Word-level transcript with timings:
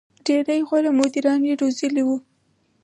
•ډېری 0.25 0.59
غوره 0.67 0.91
مدیران 0.99 1.41
یې 1.47 1.53
روزلي 1.61 2.03
وو. 2.05 2.17